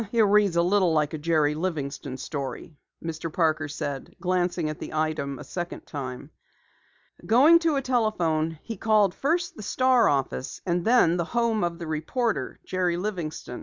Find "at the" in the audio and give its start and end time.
4.67-4.93